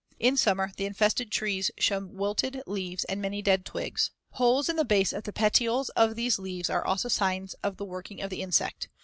[0.17, 4.09] In summer, the infested trees show wilted leaves and many dead twigs.
[4.31, 7.85] Holes in the base of the petioles of these leaves are also signs of the
[7.85, 8.89] working of the insect.